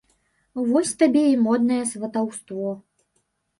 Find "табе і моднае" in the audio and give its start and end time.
1.01-1.79